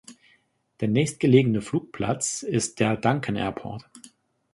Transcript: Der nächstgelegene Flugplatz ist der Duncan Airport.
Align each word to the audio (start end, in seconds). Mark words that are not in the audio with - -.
Der 0.79 0.87
nächstgelegene 0.87 1.61
Flugplatz 1.61 2.41
ist 2.41 2.79
der 2.79 2.97
Duncan 2.97 3.35
Airport. 3.35 3.87